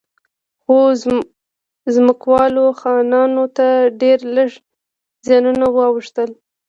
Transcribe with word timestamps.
خو 0.61 0.77
ځمکوالو 1.95 2.65
خانانو 2.79 3.43
ته 3.57 3.67
ډېر 4.01 4.19
لږ 4.35 4.49
زیانونه 5.25 5.65
واوښتل. 5.71 6.29